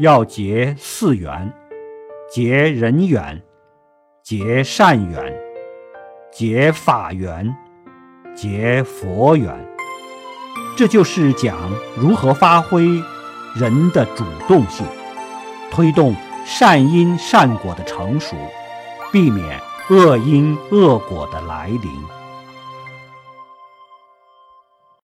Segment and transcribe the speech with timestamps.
[0.00, 1.52] 要结四缘，
[2.28, 3.40] 结人缘，
[4.24, 5.32] 结善缘，
[6.32, 7.54] 结法缘，
[8.34, 9.54] 结佛缘，
[10.76, 11.56] 这就是讲
[11.96, 12.84] 如何发挥
[13.54, 14.84] 人的主动性，
[15.70, 16.12] 推动
[16.44, 18.34] 善因善果的成熟，
[19.12, 21.90] 避免恶因恶果的来临。